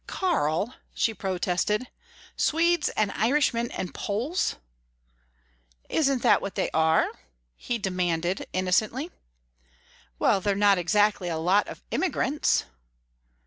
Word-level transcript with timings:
"Karl," 0.07 0.73
she 0.95 1.13
protested 1.13 1.85
"Swedes 2.35 2.89
and 2.97 3.11
Irishmen 3.11 3.69
and 3.69 3.93
Poles!" 3.93 4.55
"Isn't 5.89 6.23
that 6.23 6.41
what 6.41 6.55
they 6.55 6.71
are?" 6.73 7.05
he 7.55 7.77
demanded, 7.77 8.47
innocently. 8.51 9.11
"Well 10.17 10.41
they're 10.41 10.55
not 10.55 10.79
exactly 10.79 11.29
a 11.29 11.37
lot 11.37 11.67
of 11.67 11.83
immigrants." 11.91 12.65